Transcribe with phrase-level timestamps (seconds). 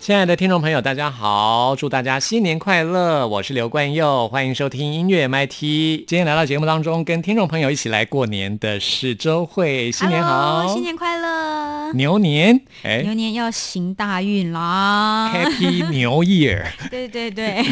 [0.00, 1.76] 亲爱的听众朋友，大家好！
[1.76, 3.28] 祝大家新年快乐！
[3.28, 6.06] 我是刘冠佑，欢迎收听音乐 MT。
[6.06, 11.92] 今天来到节目当中，跟听众朋友一起来过年的是周慧，新年好，新年快乐！
[11.92, 16.64] 牛年，哎，牛年要行大运啦！Happy New Year！
[16.90, 17.62] 对对对，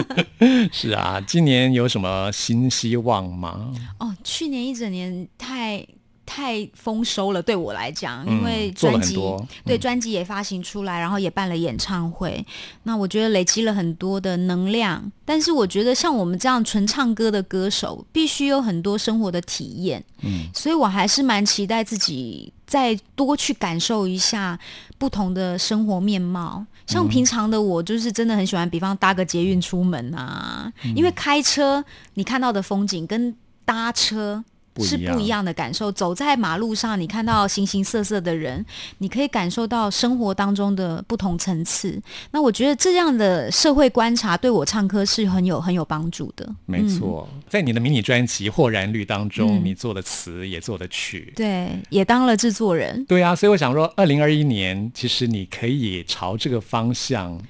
[0.72, 3.70] 是啊，今年有什么新希望吗？
[3.98, 5.86] 哦，去年一整年太。
[6.28, 9.18] 太丰收了，对我来讲，因为专辑
[9.64, 12.44] 对专辑也发行出来，然后也办了演唱会，
[12.82, 15.10] 那我觉得累积了很多的能量。
[15.24, 24.58] 但是我觉得像我们这样纯唱歌的歌手，必须有很多生活的体验，嗯，所以我还是蛮期待自己再多去感受一下
[24.98, 26.62] 不同的生活面貌。
[26.86, 31.82] 像平常的我，就是真的很喜欢，比方搭个捷运出门啊，因为开车
[32.14, 34.44] 你看到的风景跟搭车。
[34.84, 35.90] 是不一样的感受。
[35.92, 38.64] 走在马路上，你看到形形色色的人，
[38.98, 42.00] 你可以感受到生活当中的不同层次。
[42.30, 46.48] 那我觉得这样的社会观察对我唱歌是很有很有帮助的。
[46.66, 53.04] 没错，在你的迷你专辑《豁然率》当中，你做的词也做的曲，对，也当了制作人。
[53.06, 57.40] 对啊，所以我想说，二零二一年其实你可以朝这个方向。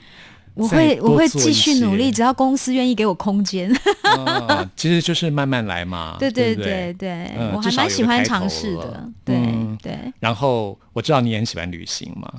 [0.59, 3.73] 我会我会继续努力，只要公司愿意给我空间。
[4.75, 6.17] 其实就是慢慢来嘛。
[6.21, 9.09] 对对对对，我还蛮喜欢尝试的。
[9.25, 9.37] 对
[9.81, 9.97] 对。
[10.19, 12.33] 然后我知道你也很喜欢旅行嘛。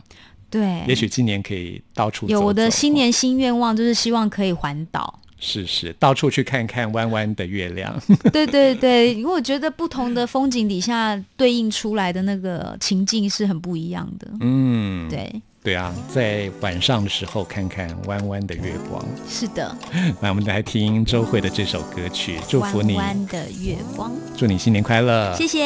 [0.50, 0.84] 对。
[0.86, 5.18] 也许今年可以到处有我的新年新愿望，就是希望可以环岛。
[5.42, 7.98] 是是，到处去看看弯弯的月亮。
[8.34, 14.28] 对对对，因为我觉得不同的风景底下对应出来的那个情境是很不一样的。
[14.42, 15.42] 嗯，对。
[15.70, 19.06] 对啊，在晚上的时候看看弯弯的月光。
[19.30, 19.78] 是的，
[20.20, 22.96] 那我们来听周慧的这首歌曲，祝福你。
[22.96, 25.32] 弯弯的月光，祝你新年快乐。
[25.36, 25.62] 谢谢。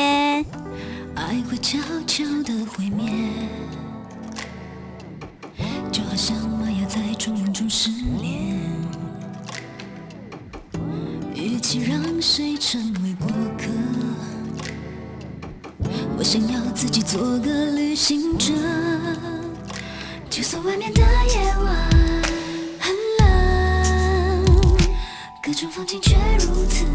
[1.15, 3.13] 爱会悄悄的毁灭，
[5.89, 7.89] 就好像玛雅在春梦中失
[8.21, 8.59] 联。
[11.33, 13.69] 与其让谁成为过客，
[16.17, 18.51] 我想要自己做个旅行者。
[20.33, 21.75] 就算外面的夜晚
[22.79, 24.75] 很冷，
[25.39, 26.85] 各种风景却如此。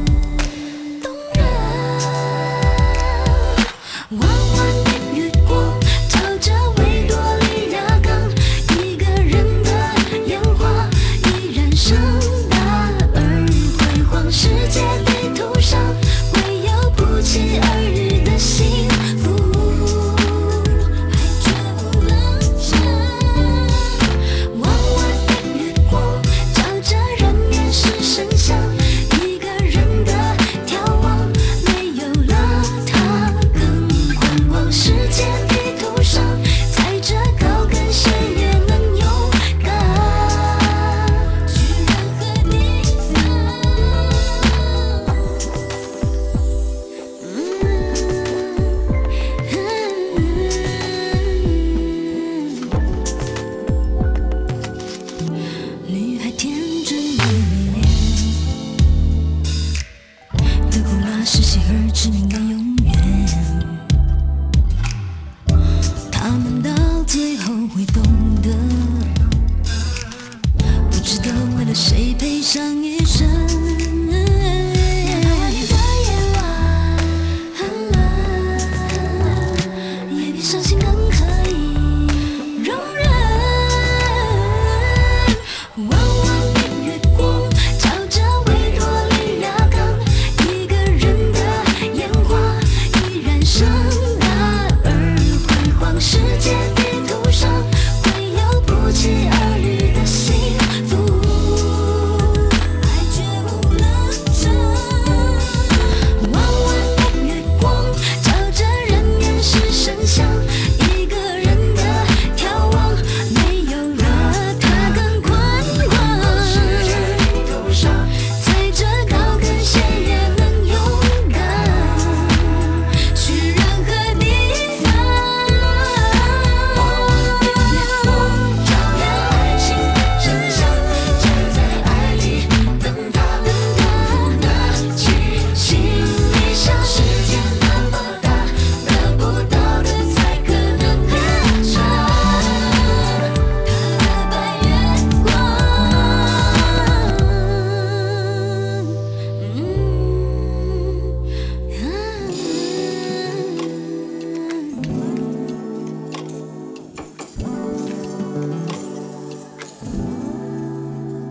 [72.51, 72.78] 生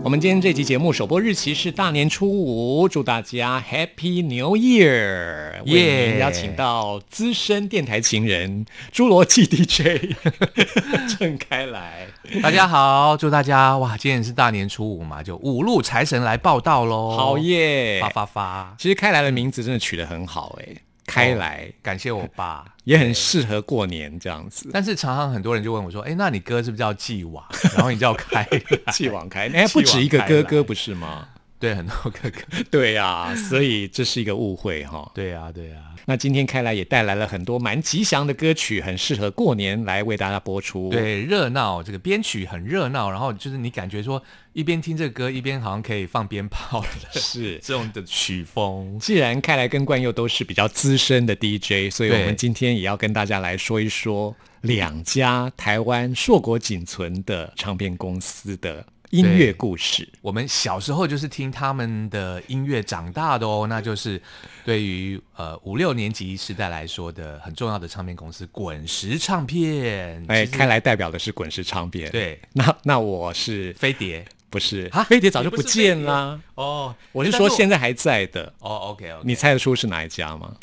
[0.08, 5.62] 们今天这期节目首播日期是大年初五，祝大家 Happy New Year！
[5.66, 10.16] 为您邀请到资深电台情人侏罗纪 DJ
[11.18, 12.06] 郑开来。
[12.42, 17.16] 大家好，祝大家哇，今天是大年初五嘛，就五路财神来报道喽！
[17.16, 18.74] 好耶，发发发！
[18.78, 20.76] 其实开来的名字真的取得很好哎。
[21.08, 24.68] 开来，感谢我爸，也很适合过年这样子。
[24.72, 27.42] 但是常常很多人就问我说：“哎，那你哥是不是叫继往？
[27.74, 28.46] 然后你叫开，
[28.92, 29.48] 继往开？
[29.48, 31.26] 哎，不止一个哥哥不是吗？
[31.58, 32.40] 对，很多哥哥。
[32.70, 35.10] 对呀，所以这是一个误会哈。
[35.14, 35.76] 对呀，对呀。
[36.06, 40.88] 那今天开来也带来了很多蛮吉祥的歌曲，很适合过年来为大家播出。
[40.88, 44.22] 对，热闹，这个编曲很热闹，然后就是你感觉说
[44.54, 46.80] 一边听这个歌，一边好像可以放鞭炮
[47.12, 48.98] 的，是 这种的曲风。
[48.98, 58.86] 既然开来跟冠佑都是比较资深的 DJ，所以我们今天也要跟大家来说一说两家台湾硕果仅存的唱片公司的。
[59.10, 64.20] 音乐故事，我们小时候就是听他们的音乐长大的哦，那就是
[64.64, 70.22] 对于呃五六年级时代来说的很重要的唱片公司滚石唱片。
[70.28, 72.10] 哎，看来代表的是滚石唱片。
[72.10, 75.02] 对，那那我是飞碟，不是啊？
[75.04, 76.38] 飞碟早就不见了。
[76.54, 78.52] 哦，我是说现在还在的。
[78.58, 80.54] 哦，OK 你猜得出是哪一家吗？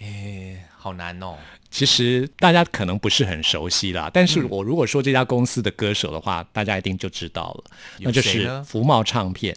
[0.00, 1.36] 哎，好难哦。
[1.70, 7.64] 其实大家可能不是很熟悉啦，但是我如果说这家公司的歌手的话，大家一定就知道了，
[8.00, 9.56] 那就是福茂唱片。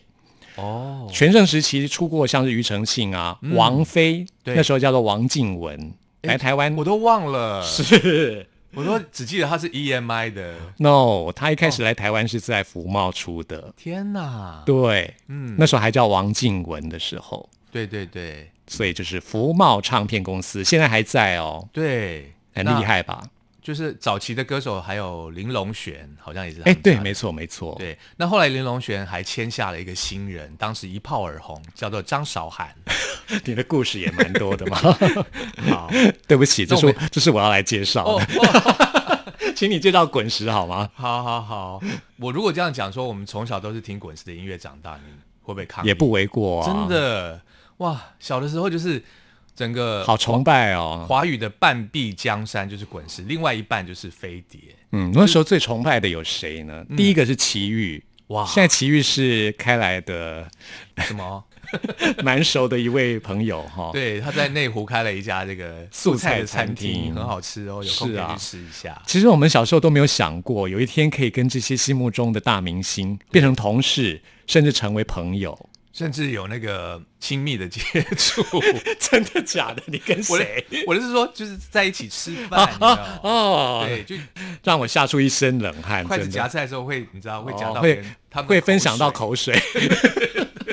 [0.56, 8.46] 哦，全盛时期出过像是庾澄庆啊、王菲，那时候叫做王静文来台湾，我都忘了，是，
[8.76, 10.56] 我都只记得他是 EMI 的。
[10.78, 13.74] No，他一开始来台湾是在福茂出的。
[13.76, 17.50] 天哪，对，嗯，那时候还叫王静文的时候。
[17.76, 18.50] 对对对。
[18.68, 23.22] 所以就是福茂唱片公司现在还在哦，对，很厉害吧？
[23.62, 26.62] 就是早期的歌手还有林隆璇，好像也是。
[26.62, 27.76] 哎，对，没错，没错。
[27.78, 32.74] 对，那后来林隆璇还签下了一个新人，当时一炮而红，叫做张韶涵。
[33.44, 34.78] 你的故事也蛮多的嘛。
[35.70, 35.92] 好，
[36.28, 38.26] 对不起，这是这是我要来介绍的，
[39.56, 40.90] 请你介绍滚石好吗？
[40.94, 41.82] 好好好，
[42.18, 45.86] 我如果这样讲说，我们从小都是听滚石的音乐长大，你会不会看？
[45.86, 47.40] 也不为过，真的。
[47.78, 49.04] 哇，小的时候就是
[49.56, 54.60] 整个好崇拜哦，华语的半壁江山就是滚石，另外一半就是飞碟。
[54.92, 56.86] 嗯，那时候最崇拜的有谁呢？
[56.96, 60.50] 第一个是齐豫，哇，现在齐豫是开来的
[61.00, 61.44] 什么
[62.24, 63.90] 蛮熟的一位朋友哈。
[63.94, 69.02] 对，他在内湖开了一家这个素菜的餐厅，很好吃哦，有空可以去吃一下。
[69.06, 75.70] 其实我们小时候都没有想过，有一天可以跟这些心目中的大明星变成同事，甚至成为朋友。
[75.96, 77.80] 甚至有那个亲密的接
[78.18, 78.44] 触，
[79.00, 79.82] 真的假的？
[79.86, 80.66] 你跟谁？
[80.86, 82.68] 我就是说，就是在一起吃饭，
[83.24, 84.14] 哦，对，就
[84.62, 86.04] 让我吓出一身冷汗。
[86.04, 89.58] 筷子夹菜的时候会，你知道会夹到会，他会分享到口水，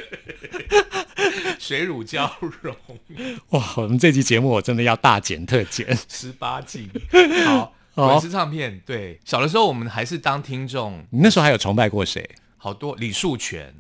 [1.56, 2.28] 水乳交
[2.60, 2.74] 融。
[3.50, 6.90] 哇，我们这期节目我真的要大剪特剪十八禁。
[7.44, 11.06] 好，滚石唱片，对，小的时候我们还是当听众。
[11.10, 12.28] 你那时候还有崇拜过谁？
[12.56, 13.72] 好多李树全。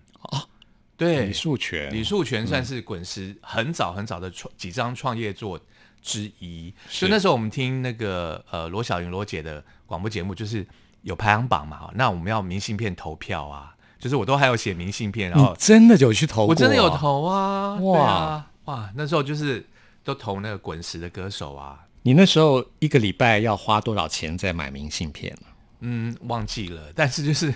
[1.02, 5.58] 对，李树全，李树全算是滚石很早很早的创几张创业作
[6.00, 6.72] 之一。
[6.88, 10.64] 就那时候我们听那个呃罗小云罗姐的广播节目，就是
[11.02, 19.66] 有排行榜嘛，那我们要明信片投票啊，就是我都还有写明信片，然后真的有去投，我真的有投啊，哇哇，那时候就是
[20.04, 21.80] 都投那个滚石的歌手啊。
[22.02, 25.36] 你那时候一个礼拜要花多少钱在买明信片
[25.80, 27.52] 嗯，忘记了，但是就是。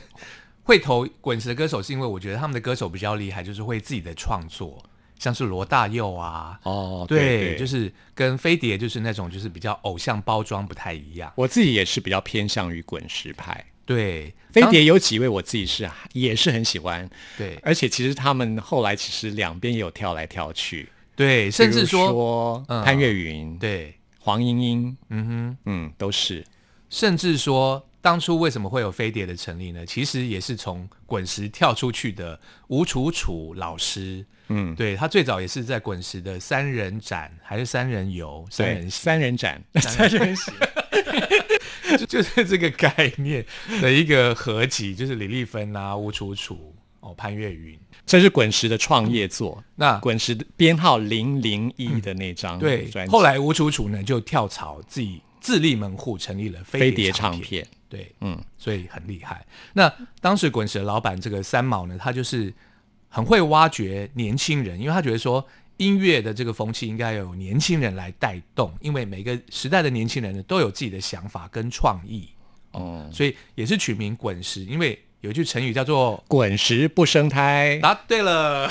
[0.67, 4.83] 会投滚石的歌手，是因为我觉得他们的歌手比较厉害，就是会自己的创作，
[5.17, 11.33] 像是罗大佑啊，哦，对，就是跟飞碟就是那种就是比较偶像包装不太一样。
[11.37, 17.09] 我自己也是比较偏向于滚石派，对，飞碟有几位我自己是也是很喜欢，
[17.39, 26.45] 对，而且其实他们后来其实两边也有跳来跳去，对，甚至说潘越云，对，黄莺莺，嗯哼，嗯，都是，
[26.91, 27.86] 甚至说。
[28.07, 29.85] 当初为什么会有飞碟的成立呢？
[29.85, 40.55] 其实也是从滚石跳出去的吴楚楚老师，嗯，对他最早也是在滚石的三人展还是三人游，三人三人展三人行，
[41.99, 43.45] 就 就是这个概念
[43.83, 49.61] 的一个合集，就是李丽芬啊、吴楚楚哦、潘越云，这是滚石的创业作。
[49.75, 57.65] 那滚石的编号零零一的那张对，后来吴楚楚呢就跳槽自己自立门户，成立了飞碟唱片。
[57.89, 59.47] 对，嗯，所以很厉害。
[59.75, 62.53] 那当时滚石的老板这个三毛呢，他就是
[63.09, 72.29] 很会挖掘年轻人，因为他觉得说音乐的这个风气应该有年轻人来带动，因为每个时代的年轻人呢都有自己的想法跟创意，
[72.73, 77.79] 哦，所以也是取名滚石，因为有一句成语叫做“滚石不生胎”。
[77.81, 78.69] 答对了，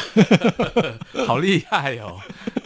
[1.26, 2.20] 好厉害哦！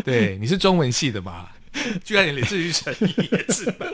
[0.03, 1.47] 对，你是中文系的嘛？
[2.03, 3.85] 居然连这句成语也知道。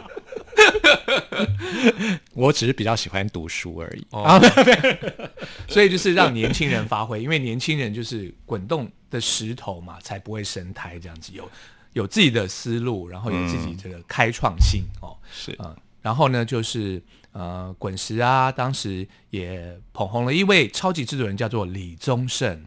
[2.33, 4.07] 我只是比较喜欢读书而已。
[5.67, 11.49] 所以就是让年轻人发挥，因为年轻人就是滚动的石头嘛，才不会生胎这样子，有
[11.93, 15.17] 有自己的思路，然后有自己这个开创性哦。
[15.31, 17.01] 是嗯，然后呢，就是
[17.33, 22.65] 呃，滚石啊，当时也捧红了一位超级制作人，叫做李宗盛。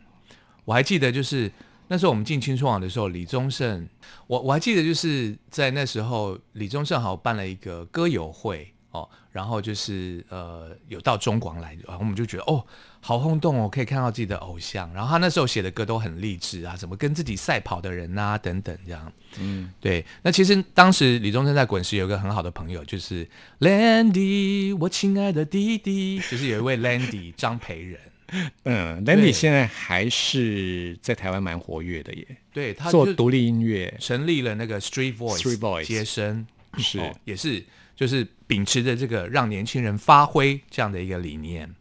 [0.64, 1.50] 我还记得就是。
[1.88, 3.88] 那时候我们进青春网的时候，李宗盛，
[4.26, 12.64] 我我还记得就是在那时候，李宗盛好办了一个歌友会哦，然后就是呃有到中广来，然后我们就觉得哦
[13.00, 20.04] 好轰动哦，可以看到自己的偶像，然后他那时候写的歌都很励志啊，怎么跟自己赛跑的人啊等等这样，嗯，对。
[20.22, 23.26] 那其实当时李宗盛在滚石有一个很好的朋友，就是
[23.60, 27.98] Landy，我亲爱的弟弟，就是有一位 Landy 张培仁。
[28.64, 32.26] 嗯，Landy 现在还是在台湾蛮活跃的耶。
[32.52, 37.64] 对他做独立音乐，成立了那个 Street Voice 接生，是也是
[37.96, 41.74] 就是秉持着这个让年轻人发挥这样的一个理念。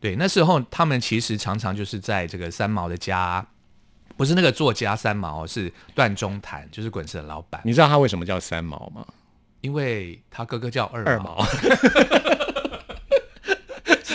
[0.00, 3.44] 对，那时候他们其实常常就是在这个三毛的家，
[4.16, 7.60] 不是那个作家三毛，是段中谈，就是滚石的老板。
[7.64, 9.04] 你知道他为什么叫三毛吗？
[9.60, 11.44] 因为他哥哥叫二毛。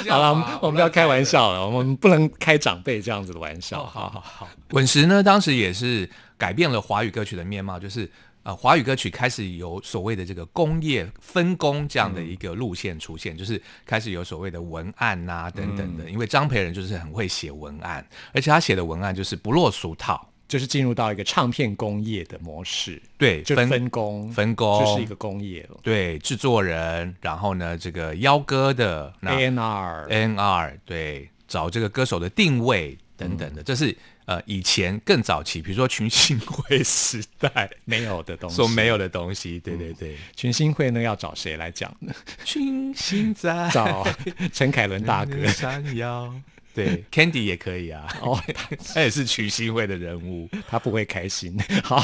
[0.09, 3.85] 好了，我们不要开玩笑了，我们不能开长辈这样子的玩笑。
[3.85, 8.09] 好好好，滚石呢，当时也是改变了华语歌曲的面貌，就是
[8.43, 16.09] 呃，华语歌曲开始有所谓的这个工业分工这样的一个路线出现，就是开始有所谓的文案啊等等的。
[16.09, 20.29] 因为张培仁就是很会写文案，而且他写的文案就是不落俗套。
[20.47, 25.79] 就是进入到一个唱片工业的模式，对，就分工分工，就是一个工业了。
[25.81, 33.95] 对，制作人，然后呢，这个邀歌的 A N R A N R，对，找这个歌手的定位等等的，这是
[34.25, 42.13] 呃以前更早期，比如说群星会时代 没有的东西，说没有的东西，对对对，群星会呢要找谁来讲呢？
[42.43, 44.05] 群星在 找
[44.51, 45.47] 陈凯伦大哥。
[45.47, 46.33] 闪耀。
[46.73, 48.07] 对，Candy 也可以啊。
[48.21, 48.41] 哦，
[48.93, 51.55] 他也是曲新会的人物，他不会开心。
[51.83, 52.03] 好，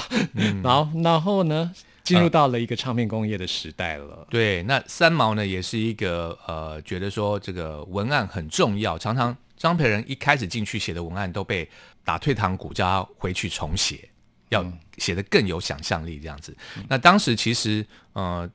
[0.63, 1.73] 然后然后呢，
[2.03, 4.27] 进入到了一个唱片工业的时代了。
[4.29, 11.67] 对，那三毛呢，也是一个呃，觉得说这个文案很重要，常常张培仁一开始进去写的文案都被
[12.03, 14.07] 打退堂鼓，叫他回去重写，
[14.49, 14.63] 要
[14.97, 16.55] 写的更有想象力这样子。
[16.87, 17.83] 那当时其实
[18.13, 18.47] 呃，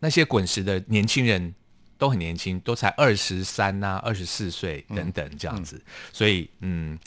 [0.00, 1.54] 那些滚石的年轻人。
[1.98, 5.80] 都很年轻，都才二十三呐、二十四岁等等这样子，
[6.12, 6.98] 所以嗯，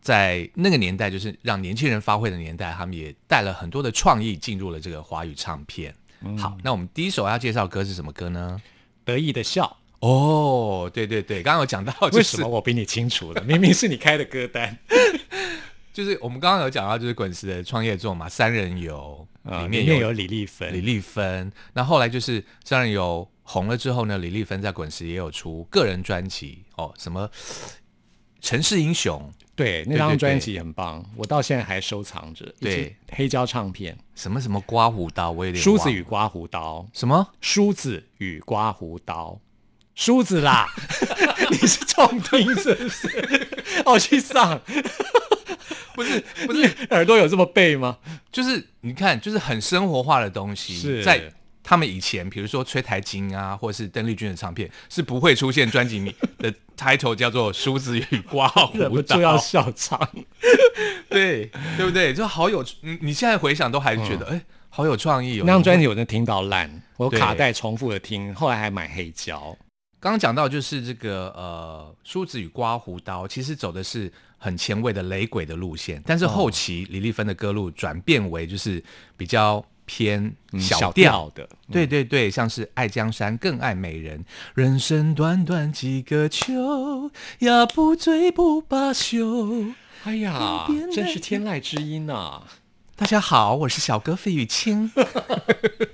[0.00, 5.94] 在那个年代，就是让年轻人发挥的年代，他们也带了很多的创意进入了这个华语唱片。
[6.38, 8.60] 好，那我们第一首要介绍歌是什么歌呢？
[9.04, 9.76] 得意的笑。
[10.00, 13.42] 哦，对对对，刚刚有讲到，为什么我比你清楚了？
[13.42, 14.76] 明明是你开的歌单。
[15.92, 19.26] 就是我们刚刚有讲到，就是滚石的创业作嘛，《三人游》
[19.62, 21.52] 里面有李丽芬，李丽芬。
[21.72, 23.26] 那后来就是《三人游》。
[23.44, 27.28] 红了之后呢，李丽芬在滚石也有出个人专辑哦，什么
[28.40, 32.46] 城市英雄，对，那张专辑很棒，我到现在还收藏着。
[32.60, 39.38] 对，黑胶唱片，什么什么刮胡刀，我有点梳子与刮胡刀，什么梳子与刮胡刀，
[39.96, 40.68] 梳子啦，
[41.50, 43.48] 你是重听是不是？
[43.84, 44.62] 哦，去上，
[45.94, 47.98] 不是 不是耳朵有这么背吗？
[48.30, 51.32] 就是你看，就是很生活化的东西，在。
[51.64, 59.96] 他们以前，比如说崔台金啊，或者是邓丽君的唱片，是不会出现专辑名的 title 叫做《梳子与刮胡 刀》，就要笑场，
[61.08, 62.12] 对对不对？
[62.12, 65.44] 就好有，你你现在回想都还觉得，哎，好有创意哦。
[65.46, 69.56] 那张专辑我真听到烂，我卡带重复的听，后来还买黑胶。
[70.00, 78.82] 刚刚讲到就是这个呃，《梳子与刮胡刀》，其实走的是很前卫的雷鬼的路线，但是后期李丽芬的歌路转变为就是
[79.16, 79.64] 比较。
[79.84, 89.74] 偏小调的，对对对，像是爱江山更爱美人，人生短短几个秋，呀不醉不罢休。
[90.04, 92.42] 哎呀，真是天籁之音呐！
[92.94, 94.90] 大家好，我是小哥费玉清。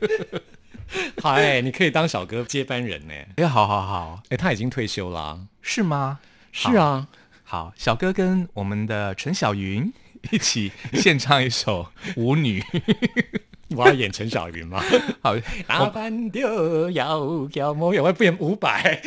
[1.20, 3.14] 嗨，你可以当小哥接班人呢。
[3.36, 6.20] 哎，好好好，哎，他已经退休了，是吗？
[6.52, 7.08] 是啊。
[7.50, 9.90] 好，小哥跟我们的陈小云
[10.30, 11.86] 一起献唱一首
[12.20, 12.60] 《舞女》。
[13.74, 14.84] 我要演陈小云吗？
[15.22, 15.34] 好，
[15.66, 19.00] 打扮就要要模样，我不演五百。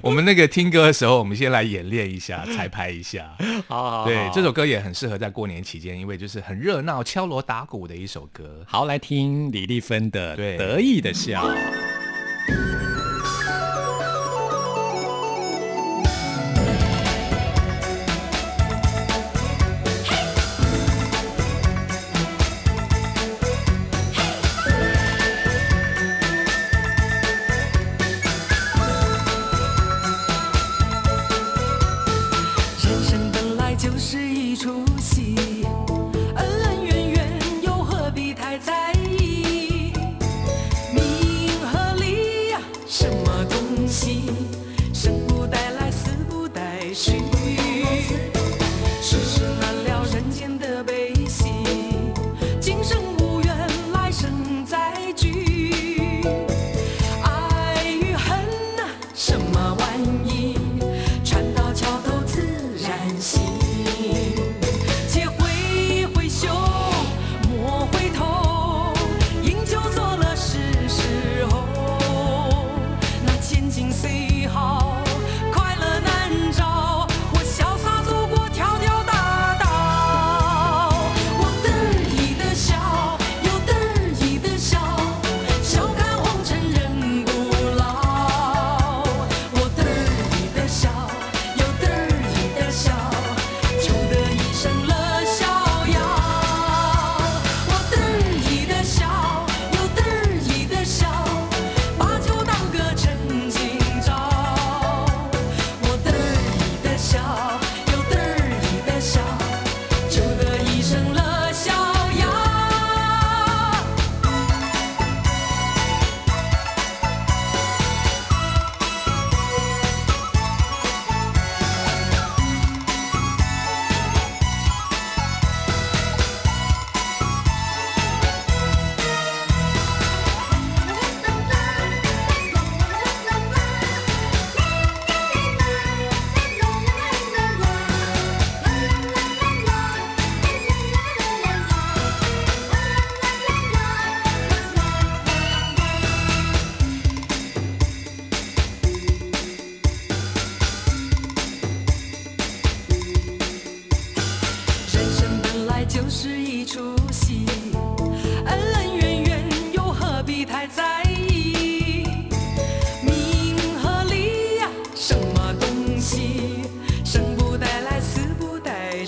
[0.00, 3.32] 我们那个听歌的时候，我们先来演练一下，彩排一下。
[3.68, 8.64] 好，对，这首歌也很适合在过年期间，因为就是很热闹、敲锣打鼓的一首歌。
[8.66, 11.48] 好，来听李丽芬的《得意的笑》。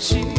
[0.01, 0.30] 不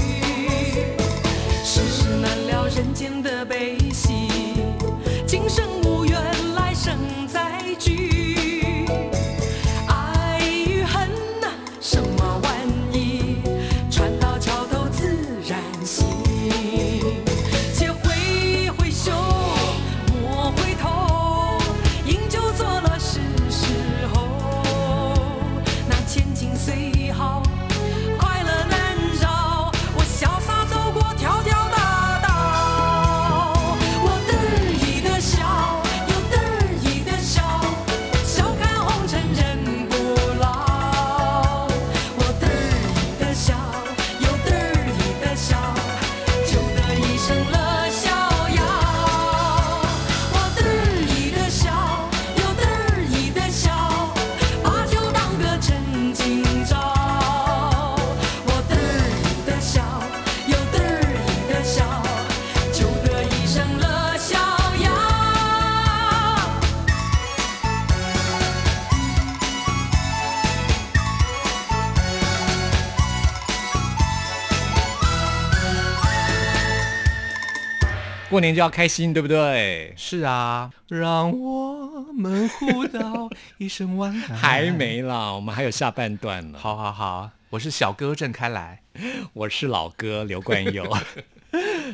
[78.32, 79.92] 过年就要开心，对不对？
[79.94, 84.20] 是啊，让我们互道一声晚安。
[84.34, 86.58] 还没啦，我们还有下半段呢。
[86.58, 88.80] 好好好，我是小哥郑开来。
[89.34, 90.82] 我是老哥刘冠佑。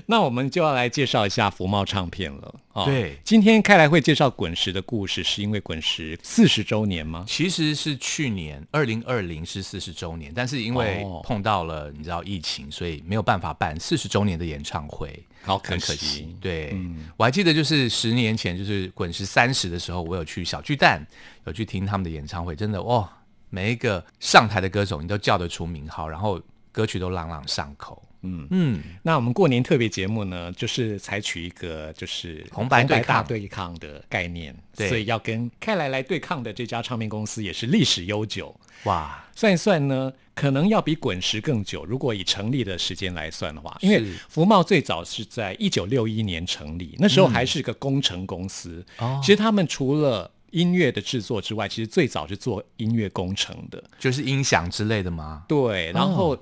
[0.07, 2.55] 那我们就要来介绍一下福茂唱片了。
[2.73, 7.25] 哦对今天开来会介绍滚石的故事，是因为滚石四十周年吗？
[7.27, 16.37] 其实是去年二零二零是四十周年，但是因为哦碰到了你知道疫情，所以没有办法办四十周年的演唱会，好可很可惜惜。
[16.41, 16.79] 对，
[17.17, 21.05] 我还记得就是十年前，就是滚石三十的时候，我有去小巨蛋，
[21.47, 23.11] 有去听他们的演唱会，真的哇，
[23.51, 28.01] 每一个上台的歌手你都叫得出名号，然后歌曲都朗朗上口。
[28.23, 38.55] 嗯嗯，那我们过年特别节目呢，就是采取一个就是红白对大抗对抗的概念，对所以要跟开来来对抗的这家唱片公司也是历史悠久。
[38.85, 41.85] 哇，算一算呢，可能要比滚石更久。
[41.85, 48.85] 如果以成立的时间来算的话，因为福茂最早是在一九六一年成立，那时候还是个工程公司。
[48.99, 53.83] 哦其实他们除了音乐的制作之外，其实最早是做音乐工程的。
[53.99, 55.45] 就是音响之类的吗？
[55.49, 56.39] 对，然后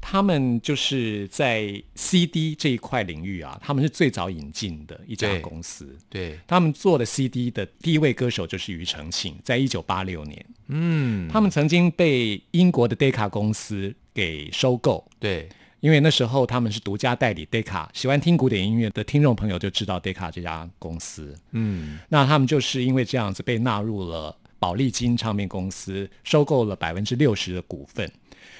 [0.00, 5.96] 他们就是在 CD 这一块领域啊，他们是最早引进的一家公司。
[6.08, 15.06] 对，他们做的 CD 的第一位歌手就是庾澄庆，在一九八六年，嗯，他们曾经被英国的 Decca 公司给收购。
[15.18, 15.48] 对，
[15.80, 21.36] 因为那时候他们是独家代理 Decca，喜欢听古典音乐的听众朋友就知道 Decca 这家公司。
[21.52, 28.10] 嗯，那他们就是因为这样子被纳入了宝丽金唱片公司，收购了百分之六十的股份。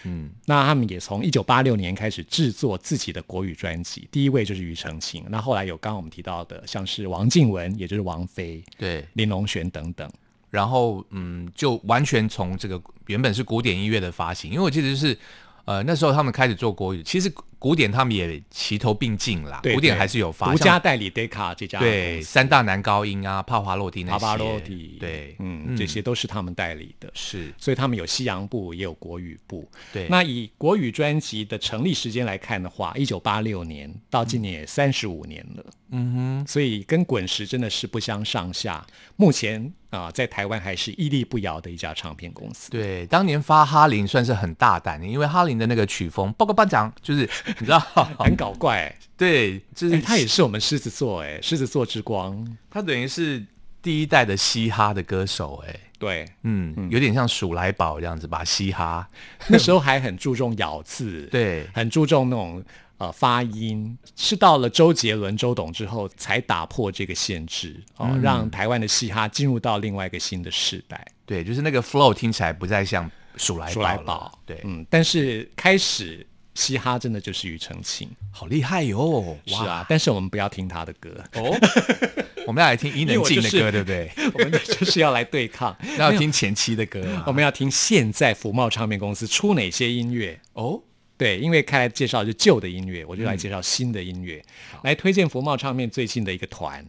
[0.04, 10.10] 嗯，那他们也从一九八六年开始制作自己的国语专辑，第一位就是庾澄庆，那后来有刚刚我们提到的，像是王静文，也就是王菲，对，林隆璇等等。
[10.50, 15.16] 然后，嗯，就完全从这个原本是古典音乐的发行，因为我记得就是，
[15.64, 17.32] 呃，那时候他们开始做国语，其实。
[17.60, 29.70] 古典他们也齐头并进啦，古典还是有发独家代理 Decca 这家对三大男高音啊，帕华洛蒂那些，帕华洛蒂对，嗯，这些都是他们代理的，是，所以他们有西洋部也有国语部。
[29.92, 38.82] 对，那以国语专辑的成立时间来看的话，一九八六年到今年也三十五年了，嗯哼，所以跟滚石真的是不相上下。
[39.16, 42.70] 目前啊，在台湾还是屹立不摇的一家唱片公司。
[42.70, 47.28] 对，当年发哈林算是很大胆的，因为哈林的那个曲风，报告班长就是。
[47.58, 47.78] 你知道？
[48.18, 53.44] 很搞怪， 对，就是他也是我们狮子座，哎，狮子座之光，他等于是
[53.82, 59.08] 第一代的嘻哈的歌手，哎，对，嗯，有点像鼠来宝这样子吧，嘻哈。
[59.48, 62.62] 那时候还很注重咬字，对，很注重那种
[62.98, 76.26] 呃发音，是到了周杰伦、周董之后才打破这个限制，哦，让台湾的嘻哈进入到另外一个新的时代，对，就是那个 flow 听起来不再像鼠来宝，对，嗯，但是开始。
[76.60, 79.38] 嘻哈真的就是庾澄庆，好厉害哟！
[79.46, 81.56] 是啊，但是我们不要听他的歌哦，
[82.46, 84.10] 我们要来听伊能静的歌，对不对？
[84.34, 90.82] 我们就是要来对抗， 要听前期的歌，我们要听现在福茂唱片公司出哪些音乐哦。
[91.16, 94.44] 对，因为开来介绍是旧的音乐，我就来介绍新的音乐，
[94.84, 96.84] 来推荐福茂唱片最近的一个团，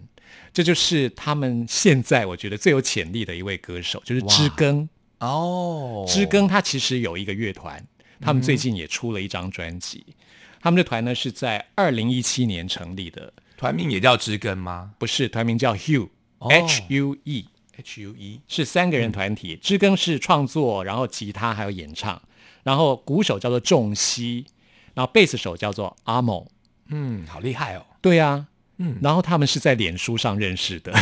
[0.54, 4.88] 这就是他们现在我觉得最有潜力的一位歌手，就是知更
[5.20, 6.06] 哦。
[6.08, 7.82] 知更他其实有一个乐团。
[8.22, 10.06] 他们最近也出了一张专辑，
[10.62, 14.94] 他们的团呢是在二零一七年成立的，团名也叫知根吗？
[15.00, 22.22] 不是，团名叫 Hue，H U E，H U E 是三个人团体，知根是创作，然后吉他还有演唱，
[22.64, 24.46] 然后鼓手叫做仲熙，
[24.94, 26.48] 然后贝斯手叫做阿某，
[26.90, 27.86] 嗯，好厉害哦。
[28.00, 30.94] 对呀，嗯，然后他们是在脸书上认识的，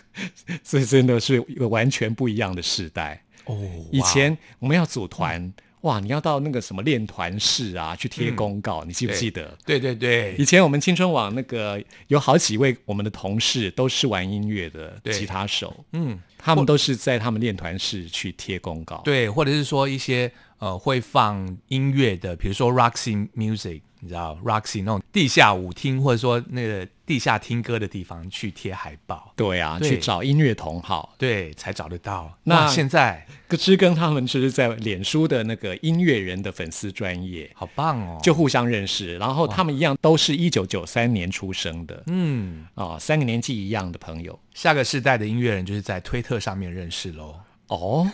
[0.62, 3.24] 所以真的是一个完全不一样的时代。
[3.46, 3.56] 哦。
[3.90, 5.50] 以前我们要组团。
[5.82, 6.00] 哇！
[6.00, 9.56] 你要到那个什么练团室啊，去贴公告，你记不记得？
[9.64, 23.82] 对对对，以前我们青春网那个有好几位我们的同事都是玩音乐的吉他手，嗯，他们都是在他们练团室去贴公告，对，或者是说一些呃会放音乐的，比如说 Roxy Music。
[24.00, 32.32] 你知道 Roxy 那种地下舞厅，或者说那个地下听歌的地方去贴海报，对啊，去找音乐同好，对，才找得到。
[32.44, 39.16] 那现在歌之跟他们就是在脸书的那个音乐人的粉丝专业，好棒哦，就互相认识。
[39.18, 44.38] 然后他们一样都是一九九三年出生的，嗯，哦，三个年纪一样的朋友。
[44.54, 47.34] 下个世代的音乐人就是在推特上面认识喽。
[47.68, 48.10] 哦，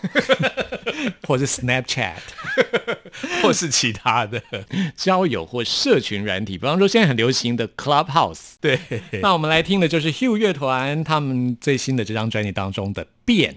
[1.29, 2.15] 或者 Snapchat，
[3.43, 4.43] 或是其他的
[4.97, 8.55] 交友或社群软体，比方说现在很流行的 Clubhouse。
[8.61, 8.79] 对，
[9.23, 13.55] 那我们来听的就是 Hugh 乐团他们最新的这张专辑当中的《变》。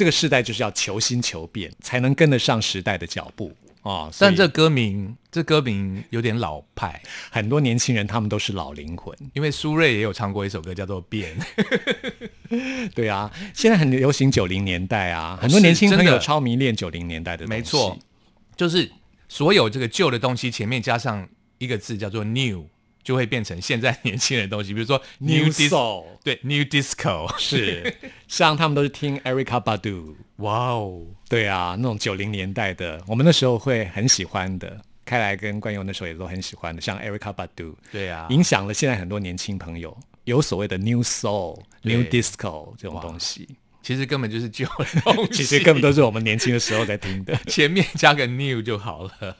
[0.00, 4.10] 这个时代就是要求新求变，才能跟得上时代的脚步啊！
[4.18, 11.38] 但这歌名，这歌名有点老派，很多年轻人他们都是老灵魂，因为苏芮也有唱过一首歌叫做《变》。
[12.94, 17.46] 对啊，现在很流行九零年代啊，很多年轻朋友超迷恋九零年代的。
[17.46, 17.98] 没错，
[18.56, 18.90] 就是
[19.28, 22.64] 所有这个旧的东西前面加上一个字叫做 “new”。
[23.02, 27.94] 就会变成现在年轻人的东西，比如说 New Soul，对 New Disco 是，
[28.28, 43.48] 像他们都是听 Erica Badu，哇哦，对啊，那种九零年代的，我们那时候会很喜欢的，开来跟冠佑那时候也都很喜欢的，像 Erica Badu，对啊，影响了现在很多年轻朋友，有所谓的 New Soul、New Disco 这种东西。
[43.82, 49.36] 其实根本就是旧的东西，其实根本都是我们年轻的时候在听的， 前面加个 new 就好了。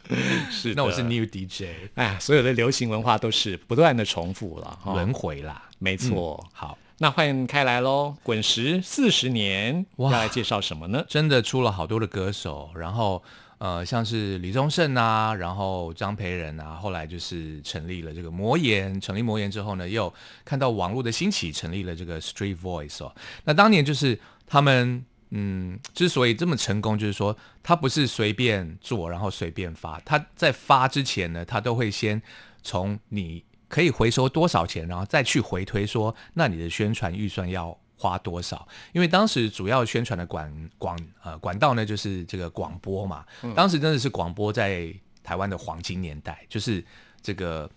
[0.50, 1.66] 是，那我是 new DJ。
[1.94, 6.48] 哎，所有的流行文化都是不断的重复了，轮回啦，没错。
[6.52, 8.16] 好，那欢迎开来喽！
[8.22, 11.04] 滚石四十年，要来介绍什么呢？
[11.08, 13.22] 真的出了好多的歌手，然后。
[13.60, 18.98] 呃，像是李宗盛啊，然后张培仁啊，后来就是成立了这个魔岩。
[18.98, 20.10] 成立魔岩之后呢，又
[20.46, 23.14] 看到网络的兴起，成立了这个 Street Voice 哦。
[23.44, 30.00] 那当年就是他们，嗯，之所以这么成功，就是说他不是随便做，然后随便发。
[30.06, 32.22] 他在发之前呢，他都会先
[32.62, 37.78] 从你可以回收多少钱，然后再去回推说，那你的宣传预算要。
[38.00, 38.66] 花多少？
[38.92, 43.26] 因为当时主要宣传的管广呃管道呢，就是这个广播嘛。
[43.54, 44.90] 当时真的是广播在
[45.22, 46.82] 台湾的黄金年代，就是
[47.20, 47.70] 这个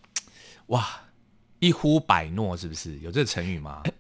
[0.68, 0.88] 哇
[1.60, 3.84] 一呼百诺，是不是有这个成语吗？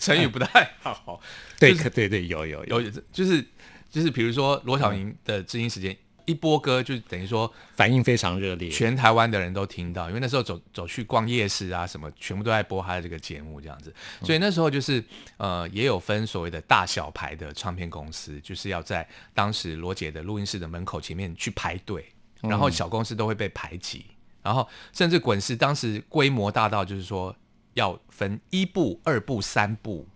[0.00, 1.20] 成语不太好。
[1.60, 2.80] 对，对对，有有有，
[3.12, 3.46] 就是
[3.90, 5.94] 就是，比如说罗小莹的知音时间。
[6.26, 15.02] 一播歌就等于说反应非常热烈，全台湾的人都听到，因为那时候走走去逛夜市啊，什么全部都在播他的这个节目这样子，所以那时候就是
[15.36, 22.06] 呃也有分所谓的大小牌的唱片公司，就是要在当时罗姐的录音室的门口前面去排队，
[22.42, 24.06] 然后小公司都会被排挤，
[24.42, 27.34] 然后甚至滚石当时规模大到就是说
[27.74, 30.06] 要分一部、二部、三部。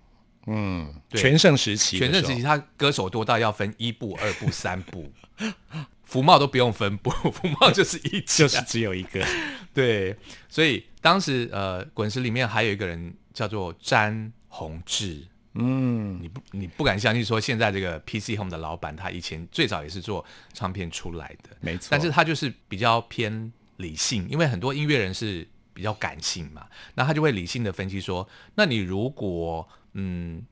[0.51, 5.13] 嗯，全盛时期，全盛时期他歌手多到要分一部、二部、三部。
[6.09, 9.23] 福茂都不用分 部，福茂就是一就是只有一个，
[9.75, 10.17] 对，
[10.49, 30.43] 所以当时呃，滚石里面还有一个人叫做詹宏志，嗯，你不你不敢相信说现在这个 PC Home 的老板，他以前最早也是做唱片出来的，没错，但是他就是比较偏理性，因为很多音乐人是比较感性嘛，那他就会理性的分析说，那你如果嗯。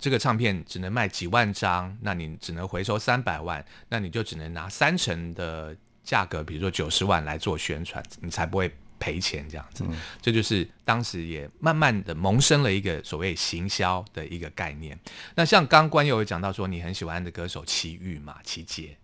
[0.00, 9.84] 这个唱片只能卖几万张，那你只能回收三百万，那你就只能拿三成的价格，比如说九十万来做宣传，你才不会赔钱这样子。
[10.22, 14.98] 这就是当时也慢慢的萌生了一个所谓行销的一个概念。
[15.34, 18.96] 那像刚关友有讲到说你很喜欢的歌手齐豫嘛，齐姐，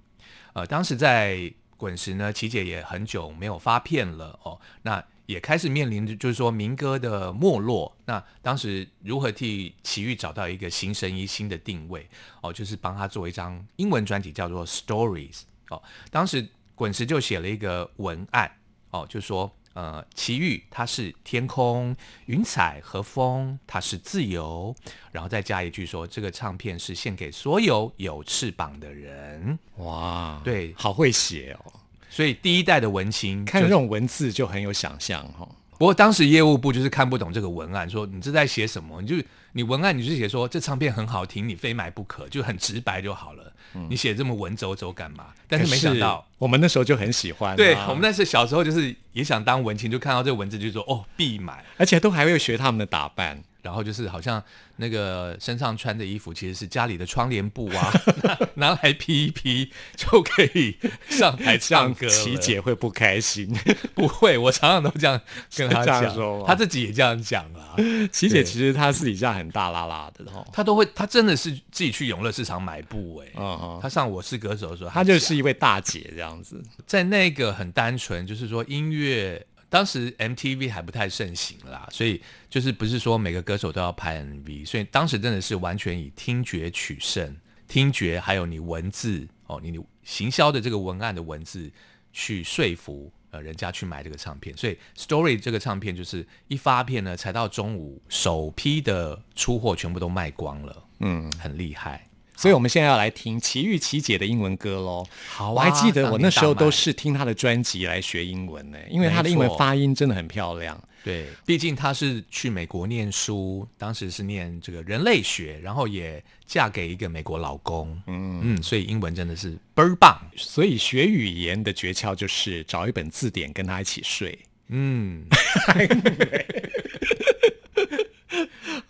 [0.55, 5.05] 呃，当时在滚石呢，齐姐也很久没有发片了哦，那。
[5.27, 7.97] 也开始面临着，就是说民歌的没落。
[8.07, 12.09] 那当时如何替齐豫找到一个新声音、新的定位？
[12.41, 15.33] 哦，就是帮他做一张英文专辑，叫做《Stories》。
[15.69, 18.51] 哦，当时滚石就写了一个文案，
[18.91, 21.95] 哦，就说呃，奇遇它是天空、
[22.27, 24.75] 云彩和风，它是自由，
[25.11, 29.59] 然后再加一句说，这个唱片是献给所有有翅膀的人。
[29.79, 31.73] 哇，对，好会写哦。
[32.17, 35.47] 所以第一代的文青看这种文字就很有想象哈。
[35.77, 39.03] 不过当时业务部就是看不懂这个文案，说你这在写什么？
[39.03, 39.17] 你就
[39.53, 43.53] 你文案你就写说这唱片很好听，你非买不可，就很直白就好了。
[43.91, 45.27] 你写这么文绉绉干嘛？
[45.47, 47.55] 但是没想到我们那时候就很喜欢。
[47.55, 53.43] 对我们那时小时候就是也想当文青，就看到这个文字就说哦必买，而且都还会学他们的打扮。
[53.67, 54.41] 然后就是好像
[54.77, 57.93] 那个身上穿的衣服其实是家里的窗帘布啊，
[58.55, 60.77] 拿来披一披就可以
[61.09, 62.07] 上台 唱歌。
[62.09, 63.53] 琪姐会不开心？
[63.93, 65.21] 不会，我常常都这样
[65.57, 66.15] 跟她讲，
[66.47, 67.75] 她自己也这样讲啊。
[68.13, 73.27] 琪姐其实她私底下很大拉拉的哦，她都会，她真的是自己去永乐市场买布哎。
[73.35, 79.45] 嗯嗯，她上我是歌手的时候，她就是一位大姐这样子，在那个很单纯，就是说音乐。
[79.69, 91.71] 当时 MTV 还不太盛行啦，所以就是不是说每个歌手都要拍 MV，所以当时真的是完全以听觉取胜，听觉还有你文字哦，你行销的这个文案的文字
[92.13, 102.06] 去说服呃人家去买这个唱片，所以 Story 这个唱片就是一发片呢，才到中午首批的出货全部都卖光了，嗯，很厉害。
[102.37, 105.07] 所以我们现在要来听齐豫琪姐的英文歌喽。
[105.29, 110.79] 好，我还记得我那时候都是听她的专辑来学英文呢，因为她的英文发音真的很漂亮。
[111.03, 118.01] 对，毕竟她是去美国念书，当时是念这个人类学，然后也嫁给一个美国老公。
[118.07, 120.21] 嗯嗯，所以英文真的是倍儿棒。
[120.37, 124.37] 所以学语言的诀窍就是找一本字典跟她一起睡。
[124.69, 125.25] 嗯。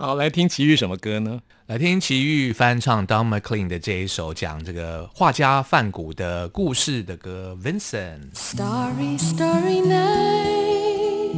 [0.05, 1.41] 好，来听齐豫什么歌呢？
[1.67, 11.31] 来听齐豫翻唱 Don McLean 的这一首讲这个画家梵谷的故事的歌《Vincent》。Starry, starry night,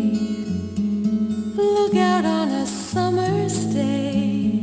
[1.55, 4.59] Look out on a summer's day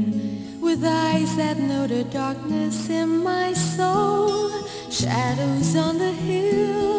[0.61, 4.51] with eyes that know the darkness in my soul,
[4.91, 6.94] shadows on the hill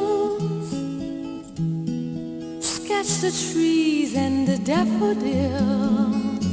[2.96, 6.46] Catch the trees and the daffodils.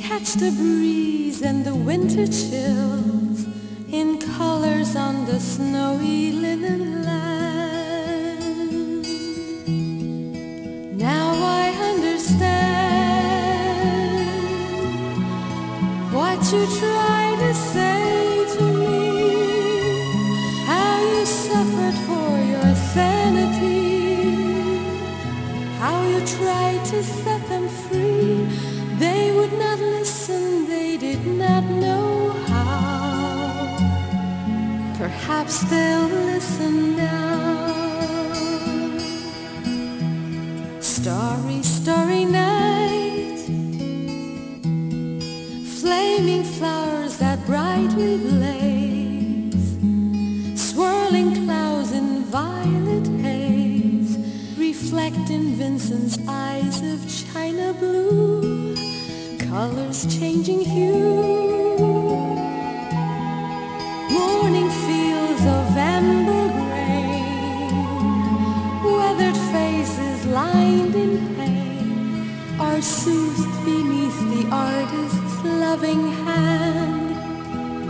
[0.00, 3.44] Catch the breeze and the winter chills
[3.90, 8.26] in colors on the snowy linen land.
[10.96, 12.44] Now I understand
[16.14, 16.93] what you try
[35.46, 37.72] They'll listen now.
[40.80, 43.38] Starry, starry night.
[45.80, 49.78] Flaming flowers that brightly blaze.
[50.54, 54.16] Swirling clouds in violet haze.
[54.58, 58.76] Reflecting Vincent's eyes of china blue,
[59.38, 61.53] colors changing hue.
[66.04, 67.34] Of amber
[68.84, 77.10] weathered faces lined in pain, are soothed beneath the artist's loving hand.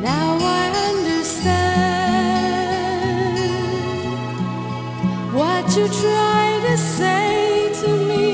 [0.03, 1.85] Now I understand
[5.35, 8.27] what you try to say to me,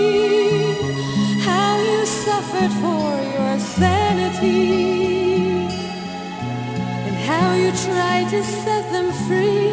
[1.41, 4.91] how you suffered for your sanity
[7.07, 9.70] and how you tried to set them free.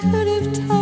[0.00, 0.79] Could have told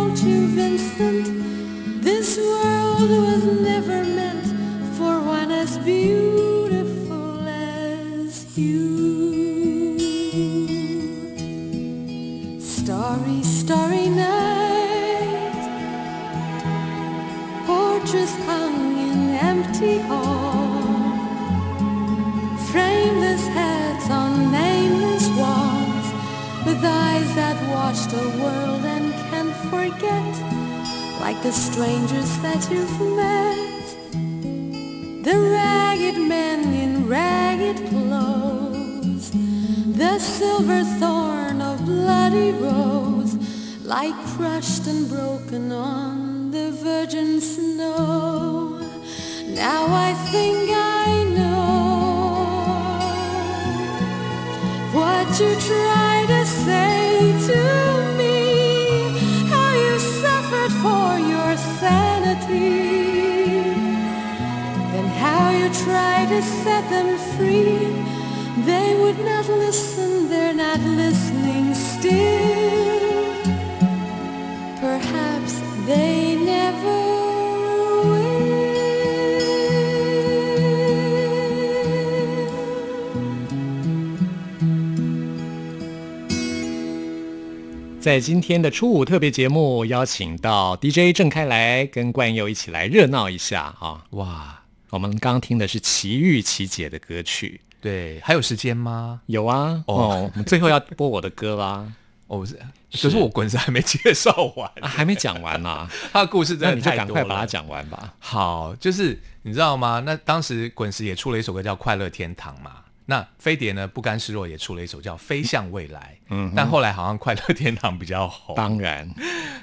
[87.99, 94.05] 在今天的初五特别节目，邀请到 DJ 郑开来跟冠佑一起来热闹一下啊！
[94.11, 99.19] 哇，我们刚刚听的是齐豫齐姐的歌曲，对，还有时间吗？
[99.25, 101.91] 有啊，哦，我们最后要播我的歌啦，
[102.27, 102.57] 哦，是，
[103.01, 107.23] 可是我滚石还没介绍完，啊还没讲完呢， 他的故事真那你就赶的太多了。
[107.25, 108.13] 快把它讲完吧。
[108.19, 110.01] 好，就是你知道吗？
[110.05, 112.77] 那当时滚石也出了一首歌叫《快乐天堂》嘛。
[113.09, 118.55] 那飞碟呢，不甘示弱也出了一首叫《飞向未来》，嗯，但后来好像《快乐天堂》比较红。
[118.55, 119.09] 当然，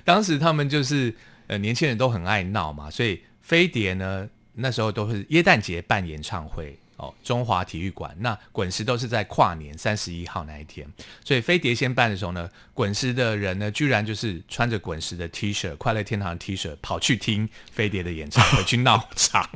[0.05, 1.15] 当时他们就是
[1.47, 8.13] 呃年轻人都很爱闹嘛，所以飞碟呢那时候都是耶诞节办演唱会哦，中华体育馆。
[8.19, 10.85] 那滚石都是在跨年三十一号那一天，
[11.25, 19.49] 所以飞碟先办的时候呢，滚石的人呢居然就是穿着滚石的 T 恤，快乐天堂的 T 恤跑去听飞碟的演唱会 去闹场，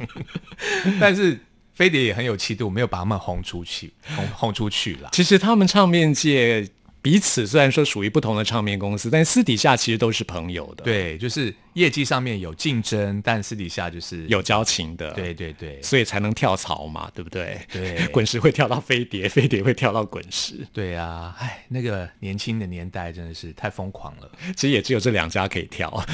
[1.00, 1.40] 但是
[1.80, 5.08] 飞碟也很有气度，没有把他们轰出去，轰轰出去了。
[5.12, 6.68] 其实他们唱片界
[7.00, 15.80] 彼此虽然说属于不同的唱片公司，但私底下其实都是朋友的，，对，就是业绩上面有竞争，但私底下就是有交情的，对对对。
[15.80, 17.58] 所以才能跳槽嘛，对不对？
[17.72, 18.06] 对。
[18.08, 26.04] 滚石会跳到飞碟， 飞碟会跳到滚石，对啊，哎，那个年轻的年代真的是太疯狂了，其实也只有这两家可以跳。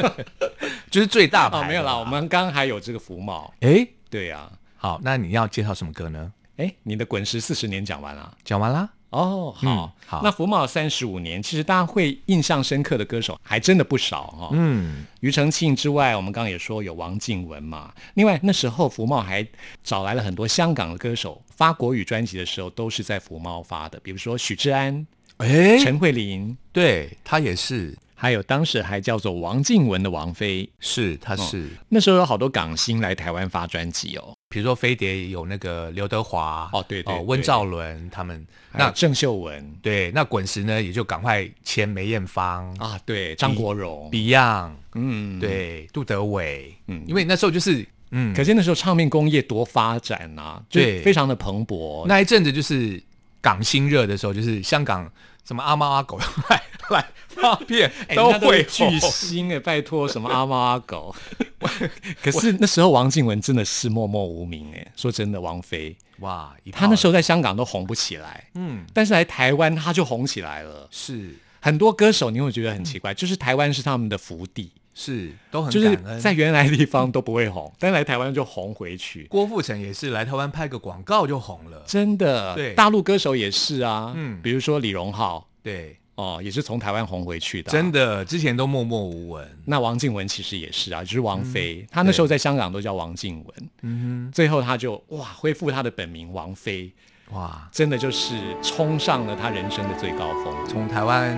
[0.90, 4.50] 就是最大牌没有啦，我们刚刚还有这个福茂，哎，对呀、
[4.82, 6.32] 好，那你要介绍什么歌呢？
[6.56, 8.34] 哎，你的滚石四十年讲完了。
[8.42, 8.88] 讲完啦。
[9.10, 17.92] 哦，好、嗯好那福茂三十五年，其实大家会印象深刻的歌手还真的不少哈、嗯，庾澄庆之外，我们刚刚也说有王静文嘛。
[18.14, 19.46] 另外那时候福茂还
[19.84, 25.06] 找来了很多香港的歌手，发国语专辑的时候都是在福茂发的，比如说许志安、
[25.36, 30.66] 哎，陈慧琳，对他也是，还有当时还叫做王静文的王菲。
[30.78, 37.22] 是他是，那时候有好多港星来台湾发专辑哦，比如说飞碟有那个刘德华，哦对对对。
[37.22, 39.72] 温兆伦他们，那郑秀文。
[39.80, 45.38] 对，那滚石呢也就赶快签梅艳芳、啊，对，张国荣，Beyond，嗯，。
[45.38, 47.00] 对，杜德伟，嗯。
[47.00, 51.00] 嗯，因为那时候就是，嗯，可是那时候唱片工业多发展啊，就对。
[51.02, 52.04] 非常的蓬勃。
[52.08, 53.00] 那一阵子就是
[53.40, 55.08] 港星热的时候，就是香港
[55.46, 56.18] 什么阿猫阿狗
[56.48, 61.14] 来来发片 哎都会巨星哎，拜托什么阿猫阿狗。
[62.22, 65.96] 可是那时候王静文真的是默默无名哎，说真的，王菲。
[66.20, 68.84] 哇，一她那时候候在香港都红不起来，嗯。
[68.94, 70.88] 但是来台湾她就红起来了。
[70.90, 71.34] 是。
[71.62, 75.98] 很多歌手你会觉得很奇怪，就是台湾是他们的福地，是都很就是。
[76.20, 79.24] 在原来的地方都不会红， 但来台湾就红回去。
[79.30, 82.74] 郭富城也是来台湾拍个广告就红了，真的，对。
[82.74, 84.38] 大陆歌手也是啊，嗯。
[84.42, 85.46] 比如说李荣浩。
[85.62, 89.46] 对，哦，也是从台湾红回去的啊、真的之前都默默无闻。
[89.66, 96.90] 那王静雯其实也是啊，就是王菲，她那时候在香港都叫王静雯，嗯最后她就哇恢复她的本名王菲，
[97.32, 100.54] 哇，真的就是冲上了她人生的最高峰。
[100.66, 101.36] 从台湾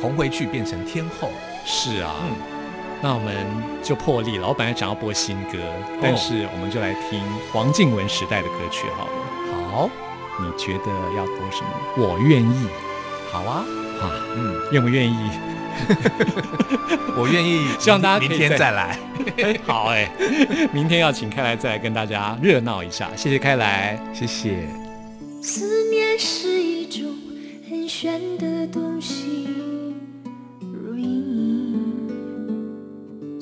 [0.00, 1.28] 红回去变成天后，
[1.64, 2.55] 是啊，嗯
[3.06, 3.36] 那我们
[3.84, 4.48] 就破例了。
[4.48, 9.12] 我本来想要播新歌，哦但是我们就来听黄静雯时代的歌曲好了。
[9.70, 9.88] 好，
[10.40, 11.70] 你觉得要播什么？
[11.96, 12.66] 我愿意
[13.30, 13.64] 好啊，
[14.02, 15.16] 啊，嗯，愿不愿意？
[17.16, 18.98] 我愿意， 希望大家明天再来。
[19.40, 20.10] 哎 好哎、
[20.72, 23.08] 明天要请开来再来跟大家热闹一下。
[23.14, 23.96] 谢谢开来。
[24.12, 24.66] 谢谢。
[25.40, 27.14] 思念是一种
[27.70, 29.46] 很玄的东西，
[30.60, 31.45] 如影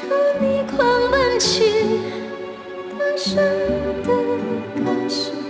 [0.00, 0.06] 朝
[0.40, 1.60] 你狂奔去，
[2.98, 3.36] 大声
[4.02, 4.08] 的
[4.82, 5.49] 开始。